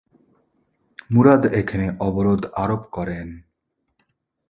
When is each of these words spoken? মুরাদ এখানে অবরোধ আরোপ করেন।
মুরাদ 1.13 1.43
এখানে 1.59 1.87
অবরোধ 1.99 2.41
আরোপ 2.63 2.83
করেন। 2.95 3.27